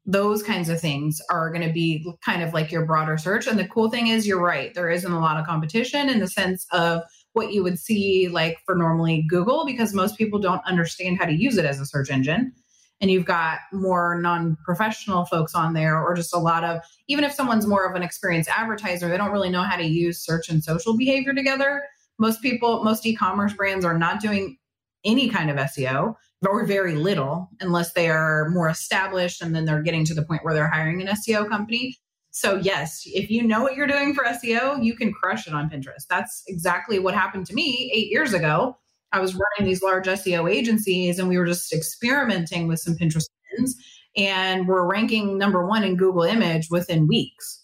Those 0.07 0.43
kinds 0.43 0.69
of 0.69 0.81
things 0.81 1.21
are 1.31 1.51
going 1.51 1.67
to 1.67 1.73
be 1.73 2.05
kind 2.25 2.43
of 2.43 2.53
like 2.53 2.73
your 2.73 2.85
broader 2.85 3.17
search. 3.17 3.47
And 3.47 3.59
the 3.59 3.69
cool 3.69 3.91
thing 3.91 4.09
is, 4.09 4.27
you're 4.27 4.43
right, 4.43 4.75
there 4.75 4.91
isn't 4.91 5.13
a 5.13 5.21
lot 5.21 5.39
of 5.39 5.47
competition 5.47 6.09
in 6.09 6.21
the 6.21 6.29
sense 6.29 6.67
of 6.73 7.03
what 7.33 7.53
you 7.53 7.63
would 7.63 7.79
see 7.79 8.29
like 8.29 8.59
for 8.67 8.75
normally 8.75 9.25
Google, 9.29 9.65
because 9.65 9.95
most 9.95 10.19
people 10.19 10.39
don't 10.39 10.65
understand 10.67 11.19
how 11.19 11.27
to 11.27 11.33
use 11.33 11.57
it 11.57 11.65
as 11.65 11.81
a 11.81 11.87
search 11.87 12.11
engine. 12.11 12.53
And 13.01 13.11
you've 13.11 13.25
got 13.25 13.61
more 13.73 14.21
non 14.21 14.57
professional 14.65 15.25
folks 15.25 15.55
on 15.55 15.73
there, 15.73 16.03
or 16.03 16.15
just 16.15 16.35
a 16.35 16.39
lot 16.39 16.65
of, 16.65 16.83
even 17.09 17.25
if 17.25 17.33
someone's 17.33 17.67
more 17.67 17.89
of 17.89 17.95
an 17.95 18.03
experienced 18.03 18.51
advertiser, 18.51 19.09
they 19.09 19.17
don't 19.17 19.33
really 19.33 19.49
know 19.49 19.63
how 19.63 19.77
to 19.77 19.87
use 19.87 20.23
search 20.23 20.49
and 20.49 20.63
social 20.63 20.97
behavior 20.97 21.33
together. 21.33 21.83
Most 22.19 22.43
people, 22.43 22.85
most 22.85 23.07
e 23.07 23.15
commerce 23.15 23.55
brands 23.55 23.85
are 23.85 23.97
not 23.97 24.21
doing 24.21 24.59
any 25.05 25.31
kind 25.31 25.51
of 25.51 25.57
SEO 25.57 26.15
or 26.47 26.65
very 26.65 26.95
little 26.95 27.51
unless 27.61 27.93
they 27.93 28.09
are 28.09 28.49
more 28.51 28.69
established 28.69 29.43
and 29.43 29.55
then 29.55 29.65
they're 29.65 29.83
getting 29.83 30.05
to 30.07 30.15
the 30.15 30.25
point 30.25 30.45
where 30.45 30.55
they're 30.55 30.71
hiring 30.71 31.01
an 31.03 31.09
SEO 31.09 31.49
company. 31.49 31.97
So, 32.31 32.57
yes, 32.57 33.03
if 33.07 33.31
you 33.31 33.43
know 33.43 33.63
what 33.63 33.75
you're 33.75 33.87
doing 33.87 34.15
for 34.15 34.25
SEO, 34.25 34.83
you 34.83 34.95
can 34.95 35.13
crush 35.13 35.47
it 35.47 35.53
on 35.53 35.69
Pinterest. 35.69 36.07
That's 36.09 36.43
exactly 36.47 36.99
what 36.99 37.15
happened 37.15 37.47
to 37.47 37.55
me 37.55 37.91
eight 37.93 38.09
years 38.09 38.33
ago. 38.33 38.79
I 39.13 39.21
was 39.21 39.35
running 39.35 39.69
these 39.69 39.83
large 39.83 40.07
SEO 40.07 40.51
agencies 40.51 41.19
and 41.19 41.29
we 41.29 41.37
were 41.37 41.47
just 41.47 41.73
experimenting 41.73 42.69
with 42.69 42.79
some 42.79 42.97
Pinterest 42.97 43.29
pins 43.51 43.75
and 44.17 44.69
we're 44.69 44.89
ranking 44.89 45.37
number 45.37 45.67
one 45.67 45.83
in 45.83 45.97
Google 45.97 46.23
image 46.23 46.69
within 46.71 47.09
weeks. 47.09 47.61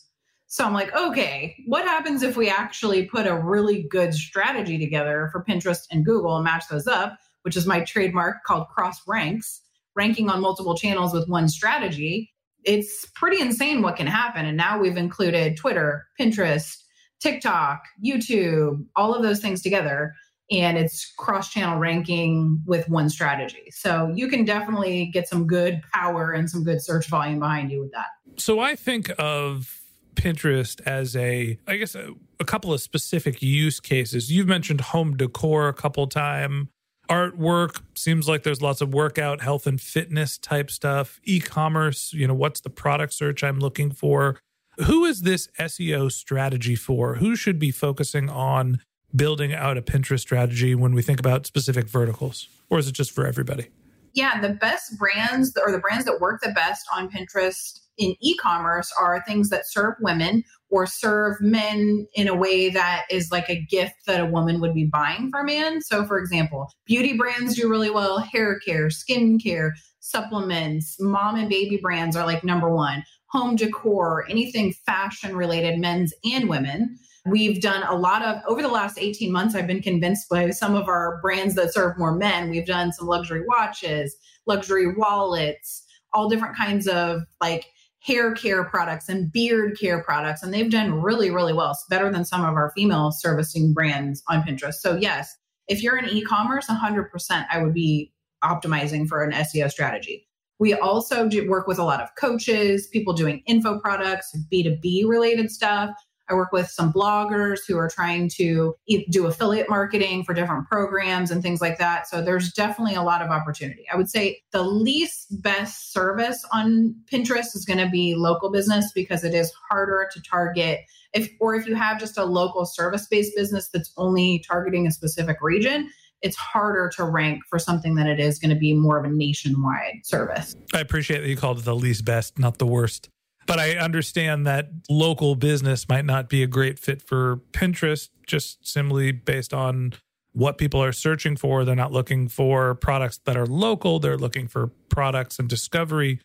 So 0.48 0.64
I'm 0.64 0.72
like, 0.72 0.94
okay, 0.94 1.56
what 1.66 1.84
happens 1.84 2.22
if 2.22 2.36
we 2.36 2.48
actually 2.48 3.04
put 3.06 3.26
a 3.26 3.40
really 3.40 3.86
good 3.90 4.14
strategy 4.14 4.78
together 4.78 5.28
for 5.32 5.44
Pinterest 5.44 5.82
and 5.90 6.04
Google 6.04 6.36
and 6.36 6.44
match 6.44 6.64
those 6.68 6.86
up? 6.86 7.16
Which 7.46 7.56
is 7.56 7.64
my 7.64 7.78
trademark 7.78 8.42
called 8.42 8.66
Cross 8.66 9.02
Ranks, 9.06 9.62
ranking 9.94 10.28
on 10.28 10.40
multiple 10.40 10.76
channels 10.76 11.14
with 11.14 11.28
one 11.28 11.48
strategy. 11.48 12.32
It's 12.64 13.06
pretty 13.14 13.40
insane 13.40 13.82
what 13.82 13.94
can 13.94 14.08
happen. 14.08 14.44
And 14.44 14.56
now 14.56 14.80
we've 14.80 14.96
included 14.96 15.56
Twitter, 15.56 16.08
Pinterest, 16.20 16.76
TikTok, 17.20 17.84
YouTube, 18.04 18.84
all 18.96 19.14
of 19.14 19.22
those 19.22 19.38
things 19.38 19.62
together. 19.62 20.12
And 20.50 20.76
it's 20.76 21.14
cross 21.18 21.48
channel 21.48 21.78
ranking 21.78 22.60
with 22.66 22.88
one 22.88 23.08
strategy. 23.08 23.70
So 23.70 24.12
you 24.12 24.26
can 24.26 24.44
definitely 24.44 25.06
get 25.06 25.28
some 25.28 25.46
good 25.46 25.82
power 25.94 26.32
and 26.32 26.50
some 26.50 26.64
good 26.64 26.82
search 26.82 27.06
volume 27.06 27.38
behind 27.38 27.70
you 27.70 27.80
with 27.80 27.92
that. 27.92 28.06
So 28.38 28.58
I 28.58 28.74
think 28.74 29.12
of 29.20 29.82
Pinterest 30.16 30.80
as 30.84 31.14
a, 31.14 31.60
I 31.68 31.76
guess, 31.76 31.94
a, 31.94 32.08
a 32.40 32.44
couple 32.44 32.72
of 32.72 32.80
specific 32.80 33.40
use 33.40 33.78
cases. 33.78 34.32
You've 34.32 34.48
mentioned 34.48 34.80
home 34.80 35.16
decor 35.16 35.68
a 35.68 35.72
couple 35.72 36.08
times 36.08 36.70
artwork. 37.08 37.80
Seems 37.94 38.28
like 38.28 38.42
there's 38.42 38.62
lots 38.62 38.80
of 38.80 38.92
workout 38.92 39.40
health 39.40 39.66
and 39.66 39.80
fitness 39.80 40.38
type 40.38 40.70
stuff. 40.70 41.20
E-commerce 41.24 42.12
you 42.12 42.26
know 42.26 42.34
what's 42.34 42.60
the 42.60 42.70
product 42.70 43.12
search 43.12 43.42
i'm 43.42 43.58
looking 43.58 43.90
for? 43.90 44.38
Who 44.78 45.04
is 45.04 45.22
this 45.22 45.48
seo 45.58 46.10
strategy 46.10 46.74
for? 46.74 47.16
Who 47.16 47.36
should 47.36 47.58
be 47.58 47.70
focusing 47.70 48.28
on 48.28 48.80
building 49.14 49.54
out 49.54 49.78
a 49.78 49.82
pinterest 49.82 50.20
strategy 50.20 50.74
when 50.74 50.94
we 50.94 51.02
think 51.02 51.18
about 51.18 51.46
specific 51.46 51.88
verticals? 51.88 52.48
Or 52.68 52.78
is 52.78 52.88
it 52.88 52.92
just 52.92 53.12
for 53.12 53.26
everybody? 53.26 53.68
Yeah 54.12 54.40
the 54.40 54.50
best 54.50 54.98
brands 54.98 55.56
or 55.56 55.72
the 55.72 55.78
brands 55.78 56.04
that 56.04 56.20
work 56.20 56.40
the 56.42 56.52
best 56.52 56.86
on 56.94 57.10
pinterest 57.10 57.80
in 57.98 58.14
e-commerce 58.20 58.92
are 58.98 59.22
things 59.26 59.48
that 59.50 59.68
serve 59.68 59.94
women 60.00 60.44
or 60.68 60.86
serve 60.86 61.40
men 61.40 62.06
in 62.14 62.28
a 62.28 62.34
way 62.34 62.68
that 62.68 63.04
is 63.10 63.30
like 63.30 63.48
a 63.48 63.64
gift 63.70 63.94
that 64.06 64.20
a 64.20 64.26
woman 64.26 64.60
would 64.60 64.74
be 64.74 64.84
buying 64.84 65.30
for 65.30 65.40
a 65.40 65.44
man. 65.44 65.80
So, 65.80 66.04
for 66.04 66.18
example, 66.18 66.70
beauty 66.84 67.16
brands 67.16 67.54
do 67.54 67.68
really 67.68 67.90
well, 67.90 68.18
hair 68.18 68.58
care, 68.58 68.90
skin 68.90 69.38
care, 69.38 69.74
supplements, 70.00 70.96
mom 71.00 71.36
and 71.36 71.48
baby 71.48 71.78
brands 71.80 72.16
are 72.16 72.26
like 72.26 72.44
number 72.44 72.74
one, 72.74 73.04
home 73.26 73.56
decor, 73.56 74.24
anything 74.28 74.72
fashion 74.84 75.36
related, 75.36 75.78
men's 75.78 76.12
and 76.24 76.48
women. 76.48 76.98
We've 77.26 77.60
done 77.60 77.82
a 77.82 77.96
lot 77.96 78.22
of, 78.22 78.40
over 78.46 78.62
the 78.62 78.68
last 78.68 78.98
18 79.00 79.32
months, 79.32 79.56
I've 79.56 79.66
been 79.66 79.82
convinced 79.82 80.28
by 80.28 80.50
some 80.50 80.76
of 80.76 80.88
our 80.88 81.20
brands 81.22 81.56
that 81.56 81.74
serve 81.74 81.98
more 81.98 82.14
men. 82.14 82.50
We've 82.50 82.66
done 82.66 82.92
some 82.92 83.08
luxury 83.08 83.42
watches, 83.46 84.16
luxury 84.46 84.94
wallets, 84.94 85.84
all 86.12 86.28
different 86.28 86.56
kinds 86.56 86.86
of 86.86 87.22
like 87.40 87.66
hair 88.06 88.32
care 88.32 88.64
products 88.64 89.08
and 89.08 89.32
beard 89.32 89.76
care 89.78 90.02
products. 90.02 90.42
And 90.42 90.54
they've 90.54 90.70
done 90.70 91.02
really, 91.02 91.30
really 91.30 91.52
well. 91.52 91.72
It's 91.72 91.84
better 91.90 92.10
than 92.10 92.24
some 92.24 92.44
of 92.44 92.54
our 92.54 92.70
female 92.76 93.10
servicing 93.10 93.74
brands 93.74 94.22
on 94.28 94.42
Pinterest. 94.42 94.74
So, 94.74 94.96
yes, 94.96 95.34
if 95.68 95.82
you're 95.82 95.98
in 95.98 96.08
e 96.08 96.22
commerce, 96.22 96.66
100%, 96.66 97.46
I 97.50 97.62
would 97.62 97.74
be 97.74 98.12
optimizing 98.44 99.08
for 99.08 99.24
an 99.24 99.32
SEO 99.32 99.70
strategy. 99.70 100.28
We 100.58 100.72
also 100.74 101.28
do 101.28 101.48
work 101.50 101.66
with 101.66 101.78
a 101.78 101.84
lot 101.84 102.00
of 102.00 102.08
coaches, 102.18 102.86
people 102.86 103.12
doing 103.12 103.42
info 103.46 103.80
products, 103.80 104.34
B2B 104.52 105.06
related 105.06 105.50
stuff. 105.50 105.90
I 106.28 106.34
work 106.34 106.52
with 106.52 106.68
some 106.68 106.92
bloggers 106.92 107.60
who 107.66 107.76
are 107.78 107.88
trying 107.88 108.28
to 108.36 108.74
do 109.10 109.26
affiliate 109.26 109.68
marketing 109.68 110.24
for 110.24 110.34
different 110.34 110.66
programs 110.66 111.30
and 111.30 111.42
things 111.42 111.60
like 111.60 111.78
that. 111.78 112.08
So 112.08 112.20
there's 112.22 112.52
definitely 112.52 112.94
a 112.94 113.02
lot 113.02 113.22
of 113.22 113.30
opportunity. 113.30 113.84
I 113.92 113.96
would 113.96 114.10
say 114.10 114.42
the 114.52 114.62
least 114.62 115.40
best 115.42 115.92
service 115.92 116.44
on 116.52 116.94
Pinterest 117.10 117.54
is 117.54 117.64
going 117.64 117.78
to 117.78 117.88
be 117.88 118.14
local 118.16 118.50
business 118.50 118.90
because 118.92 119.24
it 119.24 119.34
is 119.34 119.52
harder 119.70 120.08
to 120.12 120.20
target 120.22 120.80
if 121.12 121.30
or 121.40 121.54
if 121.54 121.66
you 121.66 121.74
have 121.74 121.98
just 121.98 122.18
a 122.18 122.24
local 122.24 122.66
service-based 122.66 123.34
business 123.34 123.68
that's 123.68 123.92
only 123.96 124.44
targeting 124.46 124.86
a 124.86 124.90
specific 124.90 125.38
region, 125.40 125.90
it's 126.22 126.36
harder 126.36 126.90
to 126.96 127.04
rank 127.04 127.42
for 127.48 127.58
something 127.58 127.94
that 127.94 128.06
it 128.06 128.20
is 128.20 128.38
going 128.38 128.50
to 128.50 128.56
be 128.56 128.74
more 128.74 128.98
of 128.98 129.04
a 129.04 129.14
nationwide 129.14 130.00
service. 130.04 130.54
I 130.74 130.80
appreciate 130.80 131.20
that 131.20 131.28
you 131.28 131.36
called 131.36 131.58
it 131.58 131.64
the 131.64 131.76
least 131.76 132.04
best, 132.04 132.38
not 132.38 132.58
the 132.58 132.66
worst. 132.66 133.08
But 133.46 133.58
I 133.58 133.76
understand 133.76 134.46
that 134.46 134.70
local 134.88 135.36
business 135.36 135.88
might 135.88 136.04
not 136.04 136.28
be 136.28 136.42
a 136.42 136.46
great 136.46 136.78
fit 136.78 137.00
for 137.00 137.36
Pinterest, 137.52 138.08
just 138.26 138.66
simply 138.66 139.12
based 139.12 139.54
on 139.54 139.94
what 140.32 140.58
people 140.58 140.82
are 140.82 140.92
searching 140.92 141.36
for. 141.36 141.64
They're 141.64 141.74
not 141.74 141.92
looking 141.92 142.28
for 142.28 142.74
products 142.74 143.20
that 143.24 143.36
are 143.36 143.46
local, 143.46 143.98
they're 143.98 144.18
looking 144.18 144.48
for 144.48 144.68
products 144.88 145.38
and 145.38 145.48
discovery. 145.48 146.20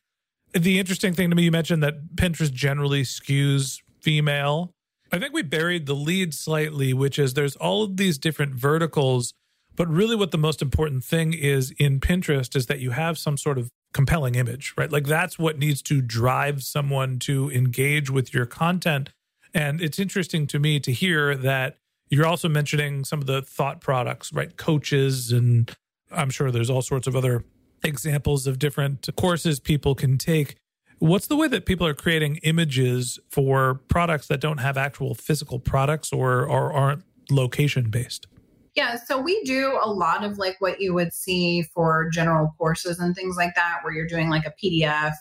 The 0.54 0.80
interesting 0.80 1.14
thing 1.14 1.30
to 1.30 1.36
me, 1.36 1.44
you 1.44 1.52
mentioned 1.52 1.82
that 1.84 2.16
Pinterest 2.16 2.52
generally 2.52 3.04
skews 3.04 3.80
female. 4.02 4.72
I 5.12 5.20
think 5.20 5.34
we 5.34 5.44
buried 5.44 5.86
the 5.86 5.94
lead 5.94 6.34
slightly, 6.34 6.94
which 6.94 7.20
is 7.20 7.34
there's 7.34 7.56
all 7.56 7.84
of 7.84 7.98
these 7.98 8.18
different 8.18 8.56
verticals 8.56 9.34
but 9.76 9.88
really, 9.88 10.16
what 10.16 10.32
the 10.32 10.38
most 10.38 10.62
important 10.62 11.04
thing 11.04 11.34
is 11.34 11.72
in 11.72 12.00
Pinterest 12.00 12.56
is 12.56 12.68
that 12.68 12.80
you 12.80 12.92
have 12.92 13.18
some 13.18 13.38
sort 13.38 13.58
of 13.58 13.70
compelling 13.94 14.36
image, 14.36 14.74
right? 14.78 14.92
Like 14.92 15.06
that's 15.06 15.38
what 15.38 15.58
needs 15.58 15.82
to 15.84 16.02
drive 16.02 16.64
someone 16.64 17.20
to 17.20 17.52
engage 17.52 18.10
with 18.10 18.34
your 18.34 18.46
content. 18.46 19.10
And 19.54 19.82
it's 19.82 20.00
interesting 20.00 20.48
to 20.48 20.60
me 20.60 20.80
to 20.80 20.92
hear 20.92 21.36
that 21.36 21.78
you're 22.10 22.26
also 22.26 22.50
mentioning 22.50 23.04
some 23.04 23.20
of 23.20 23.26
the 23.26 23.42
thought 23.42 23.82
products, 23.82 24.34
right? 24.34 24.56
Coaches, 24.58 25.32
and 25.32 25.72
I'm 26.12 26.30
sure 26.30 26.52
there's 26.52 26.70
all 26.70 26.82
sorts 26.82 27.08
of 27.08 27.16
other 27.16 27.44
examples 27.84 28.48
of 28.48 28.60
different 28.60 29.10
courses 29.16 29.60
people 29.60 29.96
can 29.96 30.18
take. 30.18 30.56
What's 31.00 31.28
the 31.28 31.36
way 31.36 31.48
that 31.48 31.66
people 31.66 31.88
are 31.88 31.96
creating 31.96 32.38
images 32.44 33.18
for 33.30 33.82
products 33.88 34.28
that 34.28 34.40
don't 34.40 34.60
have 34.60 34.78
actual 34.78 35.16
physical 35.16 35.58
products 35.58 36.14
or, 36.14 36.46
or 36.46 36.72
aren't 36.72 37.04
location 37.32 37.90
based? 37.90 38.28
Yeah, 38.76 38.96
so 38.96 39.20
we 39.20 39.44
do 39.44 39.78
a 39.82 39.92
lot 39.92 40.24
of 40.24 40.38
like 40.38 40.56
what 40.60 40.80
you 40.80 40.94
would 40.94 41.14
see 41.14 41.64
for 41.74 42.10
general 42.10 42.54
courses 42.58 43.00
and 43.00 43.16
things 43.16 43.36
like 43.36 43.54
that, 43.56 43.80
where 43.84 43.94
you're 43.94 44.08
doing 44.08 44.30
like 44.30 44.46
a 44.46 44.54
PDF, 44.64 45.14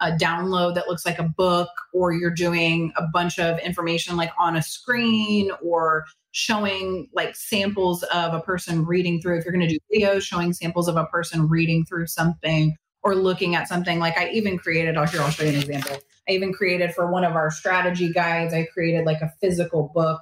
a 0.00 0.12
download 0.12 0.76
that 0.76 0.86
looks 0.86 1.04
like 1.04 1.18
a 1.18 1.24
book, 1.24 1.68
or 1.92 2.12
you're 2.12 2.30
doing 2.30 2.92
a 2.96 3.02
bunch 3.12 3.40
of 3.40 3.58
information 3.58 4.16
like 4.16 4.30
on 4.38 4.56
a 4.56 4.62
screen 4.62 5.50
or 5.62 6.04
showing 6.30 7.08
like 7.12 7.34
samples 7.34 8.04
of 8.04 8.34
a 8.34 8.40
person 8.40 8.84
reading 8.84 9.20
through. 9.20 9.38
If 9.38 9.44
you're 9.44 9.52
going 9.52 9.68
to 9.68 9.74
do 9.74 9.80
videos, 9.92 10.22
showing 10.22 10.52
samples 10.52 10.86
of 10.86 10.96
a 10.96 11.06
person 11.06 11.48
reading 11.48 11.84
through 11.84 12.06
something 12.06 12.76
or 13.02 13.16
looking 13.16 13.56
at 13.56 13.66
something. 13.66 13.98
Like 13.98 14.16
I 14.16 14.30
even 14.30 14.58
created, 14.58 14.96
I'll 14.96 15.08
here, 15.08 15.20
I'll 15.20 15.30
show 15.30 15.42
you 15.42 15.50
an 15.50 15.56
example. 15.56 15.96
I 16.28 16.32
even 16.32 16.52
created 16.52 16.94
for 16.94 17.10
one 17.10 17.24
of 17.24 17.32
our 17.32 17.50
strategy 17.50 18.12
guides, 18.12 18.54
I 18.54 18.64
created 18.72 19.04
like 19.06 19.20
a 19.22 19.32
physical 19.40 19.90
book 19.92 20.20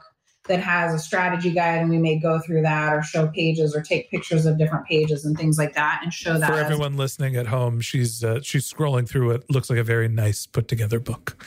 that 0.50 0.60
has 0.60 0.92
a 0.92 0.98
strategy 0.98 1.50
guide 1.52 1.78
and 1.78 1.88
we 1.90 1.96
may 1.96 2.18
go 2.18 2.40
through 2.40 2.60
that 2.60 2.92
or 2.92 3.02
show 3.02 3.28
pages 3.28 3.74
or 3.74 3.80
take 3.80 4.10
pictures 4.10 4.46
of 4.46 4.58
different 4.58 4.84
pages 4.84 5.24
and 5.24 5.38
things 5.38 5.56
like 5.56 5.74
that 5.74 6.00
and 6.02 6.12
show 6.12 6.38
that 6.38 6.50
for 6.50 6.58
everyone 6.58 6.96
listening 6.96 7.36
at 7.36 7.46
home 7.46 7.80
she's 7.80 8.24
uh, 8.24 8.40
she's 8.42 8.70
scrolling 8.70 9.08
through 9.08 9.30
it 9.30 9.48
looks 9.48 9.70
like 9.70 9.78
a 9.78 9.84
very 9.84 10.08
nice 10.08 10.46
put 10.46 10.66
together 10.66 10.98
book. 10.98 11.46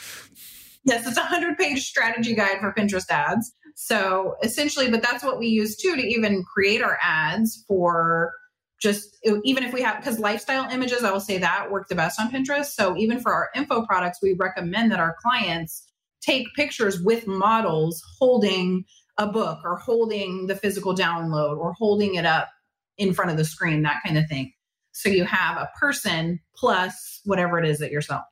Yes 0.84 1.06
it's 1.06 1.18
a 1.18 1.20
100 1.20 1.58
page 1.58 1.86
strategy 1.86 2.34
guide 2.34 2.60
for 2.60 2.72
pinterest 2.72 3.10
ads. 3.10 3.52
So 3.76 4.36
essentially 4.42 4.90
but 4.90 5.02
that's 5.02 5.22
what 5.22 5.38
we 5.38 5.48
use 5.48 5.76
too 5.76 5.94
to 5.96 6.02
even 6.02 6.42
create 6.42 6.82
our 6.82 6.98
ads 7.02 7.62
for 7.68 8.32
just 8.80 9.18
even 9.44 9.64
if 9.64 9.74
we 9.74 9.82
have 9.82 9.98
because 9.98 10.18
lifestyle 10.18 10.68
images 10.70 11.04
i 11.04 11.10
will 11.10 11.20
say 11.20 11.38
that 11.38 11.70
work 11.70 11.88
the 11.88 11.94
best 11.94 12.18
on 12.18 12.30
pinterest. 12.30 12.72
So 12.72 12.96
even 12.96 13.20
for 13.20 13.34
our 13.34 13.50
info 13.54 13.84
products 13.84 14.20
we 14.22 14.32
recommend 14.32 14.92
that 14.92 14.98
our 14.98 15.14
clients 15.22 15.90
take 16.24 16.46
pictures 16.54 17.00
with 17.00 17.26
models 17.26 18.02
holding 18.18 18.84
a 19.18 19.26
book 19.26 19.58
or 19.64 19.76
holding 19.76 20.46
the 20.46 20.56
physical 20.56 20.94
download 20.94 21.58
or 21.58 21.72
holding 21.72 22.14
it 22.14 22.26
up 22.26 22.48
in 22.98 23.12
front 23.12 23.30
of 23.30 23.36
the 23.36 23.44
screen, 23.44 23.82
that 23.82 24.00
kind 24.04 24.18
of 24.18 24.26
thing. 24.28 24.52
So 24.92 25.08
you 25.08 25.24
have 25.24 25.56
a 25.56 25.68
person 25.78 26.40
plus 26.56 27.20
whatever 27.24 27.58
it 27.58 27.68
is 27.68 27.78
that 27.78 27.90
you're 27.90 28.00
selling. 28.00 28.22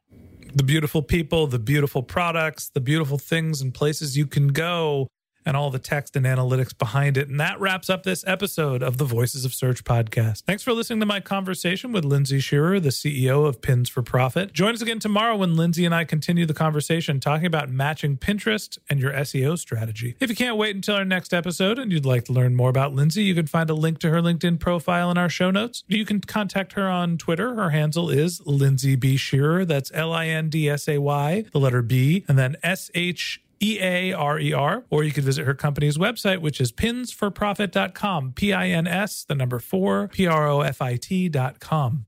The 0.55 0.63
beautiful 0.63 1.03
people, 1.03 1.47
the 1.47 1.59
beautiful 1.59 2.03
products, 2.03 2.71
the 2.71 2.81
beautiful 2.81 3.19
things 3.19 3.61
and 3.61 3.73
places 3.73 4.17
you 4.17 4.27
can 4.27 4.49
go 4.49 5.09
and 5.45 5.57
all 5.57 5.71
the 5.71 5.79
text 5.79 6.17
and 6.17 6.27
analytics 6.27 6.77
behind 6.77 7.17
it. 7.17 7.29
And 7.29 7.39
that 7.41 7.61
wraps 7.61 7.91
up 7.91 8.03
this 8.03 8.25
episode 8.27 8.83
of 8.83 8.99
the 8.99 9.05
Voices 9.05 9.45
of 9.45 9.55
Search 9.55 9.85
podcast. 9.85 10.43
Thanks 10.43 10.63
for 10.63 10.73
listening 10.73 11.01
to 11.01 11.07
my 11.07 11.21
conversation 11.21 11.93
with 11.93 12.05
Lindsay 12.05 12.41
Shearer, 12.41 12.81
the 12.81 12.91
CEO 12.91 13.47
of 13.47 13.61
Pins 13.61 13.89
for 13.89 14.03
Profit. 14.03 14.53
Join 14.53 14.75
us 14.75 14.83
again 14.83 14.99
tomorrow 14.99 15.37
when 15.37 15.57
Lindsay 15.57 15.85
and 15.85 15.95
I 15.95 16.05
continue 16.05 16.47
the 16.47 16.55
conversation 16.55 17.21
talking 17.21 17.47
about 17.47 17.71
matching 17.71 18.17
Pinterest 18.17 18.79
and 18.89 19.01
your 19.01 19.13
SEO 19.13 19.59
strategy. 19.59 20.17
If 20.21 20.31
you 20.31 20.37
can't 20.37 20.57
wait 20.57 20.75
until 20.75 20.97
our 20.97 21.05
next 21.05 21.35
episode 21.35 21.79
and 21.79 21.93
you'd 21.93 22.07
like 22.07 22.25
to 22.27 22.33
learn 22.33 22.55
more 22.55 22.71
about 22.71 22.95
Lindsay, 22.95 23.25
you 23.25 23.35
can 23.35 23.47
find 23.47 23.71
a 23.71 23.75
link 23.75 23.99
to 24.01 24.11
her 24.11 24.21
LinkedIn 24.21 24.61
profile 24.61 25.11
in 25.11 25.19
our 25.19 25.29
show 25.29 25.51
notes. 25.51 25.85
You 25.87 26.05
can 26.05 26.21
contact 26.21 26.73
her 26.75 26.89
on 26.89 27.19
Twitter. 27.19 27.55
Her 27.55 27.71
handle 27.71 28.11
is 28.11 28.41
Lindsay 28.47 28.97
B. 28.97 29.17
Shearer. 29.17 29.65
That's 29.65 29.91
L 29.95 30.13
I 30.13 30.27
N 30.27 30.49
D 30.49 30.69
S 30.69 30.89
A 30.89 30.99
Y, 30.99 31.45
the 31.53 31.61
letter 31.61 31.83
B, 31.83 32.25
and 32.29 32.39
then 32.39 32.57
S 32.63 32.91
H 32.95 33.41
E 33.63 33.79
A 33.81 34.13
R 34.13 34.41
E 34.41 34.53
R, 34.53 34.85
or 34.91 35.05
you 35.05 35.13
could 35.13 35.25
visit 35.25 35.47
her 35.47 35.55
company's 35.55 35.97
website, 35.97 36.41
which 36.41 36.61
is 36.61 36.73
pinsforprofit.com, 36.73 38.33
P 38.33 38.53
I 38.53 38.69
N 38.69 38.87
S, 38.87 39.25
the 39.25 39.35
number 39.35 39.59
four, 39.61 40.09
P 40.09 40.27
R 40.27 40.49
O 40.49 40.63
F 40.63 40.83
I 40.83 40.97
T.com. 40.97 42.07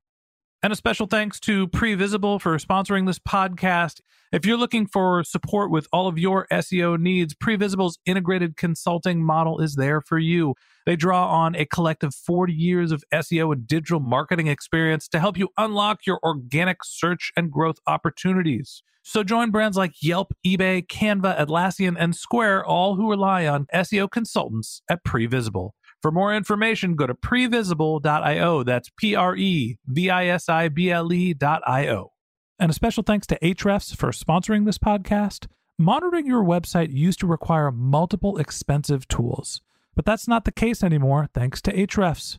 And 0.64 0.72
a 0.72 0.76
special 0.76 1.06
thanks 1.06 1.38
to 1.40 1.68
Previsible 1.68 2.40
for 2.40 2.56
sponsoring 2.56 3.06
this 3.06 3.18
podcast. 3.18 4.00
If 4.32 4.46
you're 4.46 4.56
looking 4.56 4.86
for 4.86 5.22
support 5.22 5.70
with 5.70 5.86
all 5.92 6.08
of 6.08 6.18
your 6.18 6.46
SEO 6.50 6.98
needs, 6.98 7.34
Previsible's 7.34 7.98
integrated 8.06 8.56
consulting 8.56 9.22
model 9.22 9.60
is 9.60 9.74
there 9.74 10.00
for 10.00 10.18
you. 10.18 10.54
They 10.86 10.96
draw 10.96 11.28
on 11.28 11.54
a 11.54 11.66
collective 11.66 12.14
40 12.14 12.54
years 12.54 12.92
of 12.92 13.04
SEO 13.12 13.52
and 13.52 13.66
digital 13.66 14.00
marketing 14.00 14.46
experience 14.46 15.06
to 15.08 15.20
help 15.20 15.36
you 15.36 15.50
unlock 15.58 16.06
your 16.06 16.18
organic 16.24 16.78
search 16.82 17.30
and 17.36 17.52
growth 17.52 17.76
opportunities. 17.86 18.82
So 19.06 19.22
join 19.22 19.50
brands 19.50 19.76
like 19.76 20.02
Yelp, 20.02 20.32
eBay, 20.46 20.86
Canva, 20.86 21.38
Atlassian, 21.38 21.94
and 21.98 22.16
Square, 22.16 22.64
all 22.64 22.96
who 22.96 23.10
rely 23.10 23.46
on 23.46 23.66
SEO 23.74 24.10
consultants 24.10 24.80
at 24.88 25.04
Previsible. 25.04 25.72
For 26.00 26.10
more 26.10 26.34
information, 26.34 26.96
go 26.96 27.06
to 27.06 27.14
previsible.io. 27.14 28.62
That's 28.62 28.90
P 28.96 29.14
R 29.14 29.36
E 29.36 29.76
V 29.86 30.10
I 30.10 30.26
S 30.28 30.48
I 30.48 30.68
B 30.68 30.90
L 30.90 31.12
E.io. 31.12 32.12
And 32.58 32.70
a 32.70 32.74
special 32.74 33.02
thanks 33.02 33.26
to 33.26 33.38
Ahrefs 33.40 33.94
for 33.94 34.10
sponsoring 34.10 34.64
this 34.64 34.78
podcast. 34.78 35.48
Monitoring 35.78 36.26
your 36.26 36.42
website 36.42 36.90
used 36.90 37.20
to 37.20 37.26
require 37.26 37.70
multiple 37.70 38.38
expensive 38.38 39.06
tools, 39.08 39.60
but 39.94 40.06
that's 40.06 40.26
not 40.26 40.46
the 40.46 40.52
case 40.52 40.82
anymore 40.82 41.28
thanks 41.34 41.60
to 41.62 41.72
Ahrefs 41.72 42.38